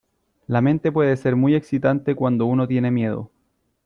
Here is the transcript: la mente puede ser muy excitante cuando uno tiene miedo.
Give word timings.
la 0.47 0.61
mente 0.61 0.91
puede 0.91 1.15
ser 1.15 1.35
muy 1.35 1.53
excitante 1.53 2.15
cuando 2.15 2.47
uno 2.47 2.67
tiene 2.67 2.89
miedo. 2.89 3.29